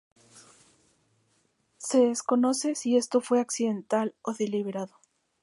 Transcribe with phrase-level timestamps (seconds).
[1.77, 4.99] Se desconoce si esto fue accidental o deliberado.